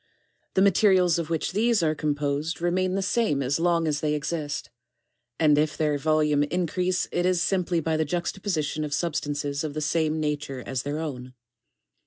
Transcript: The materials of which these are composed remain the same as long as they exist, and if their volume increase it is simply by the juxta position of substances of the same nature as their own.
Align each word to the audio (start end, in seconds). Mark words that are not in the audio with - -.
The 0.55 0.63
materials 0.63 1.19
of 1.19 1.29
which 1.29 1.51
these 1.51 1.83
are 1.83 1.93
composed 1.93 2.59
remain 2.59 2.95
the 2.95 3.03
same 3.03 3.43
as 3.43 3.59
long 3.59 3.87
as 3.87 3.99
they 3.99 4.15
exist, 4.15 4.71
and 5.39 5.59
if 5.59 5.77
their 5.77 5.95
volume 5.99 6.41
increase 6.41 7.07
it 7.11 7.23
is 7.23 7.39
simply 7.39 7.79
by 7.81 7.97
the 7.97 8.05
juxta 8.05 8.41
position 8.41 8.83
of 8.83 8.95
substances 8.95 9.63
of 9.63 9.75
the 9.75 9.79
same 9.79 10.19
nature 10.19 10.63
as 10.65 10.81
their 10.81 10.97
own. 10.97 11.35